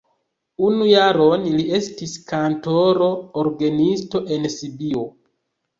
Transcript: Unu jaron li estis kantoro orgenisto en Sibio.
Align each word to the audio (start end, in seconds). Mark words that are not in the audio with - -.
Unu 0.67 0.87
jaron 0.91 1.45
li 1.59 1.67
estis 1.81 2.15
kantoro 2.33 3.13
orgenisto 3.45 4.25
en 4.39 4.53
Sibio. 4.59 5.11